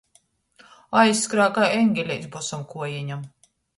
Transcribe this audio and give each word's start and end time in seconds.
Aizskrēja 1.01 1.47
kai 1.57 1.67
eņgeleits 1.81 2.31
bosom 2.37 2.65
kuojeņom. 2.73 3.23